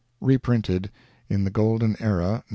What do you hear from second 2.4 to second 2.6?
NOV.